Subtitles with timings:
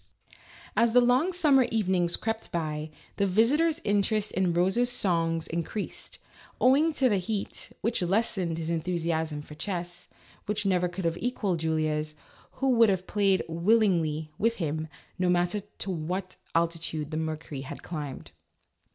[0.75, 6.17] As the long summer evenings crept by, the visi tor's interest in Rose's songs increased,
[6.59, 10.09] owing to the heat, which lessened his enthusiasm for chess
[10.47, 12.15] (which never could have equalled Julia's),
[12.53, 14.87] who would have played willingly (with him)
[15.19, 18.31] no matter to what altitude the mercury had climbed.